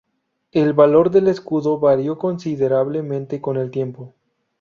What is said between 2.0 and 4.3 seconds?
considerablemente con el tiempo.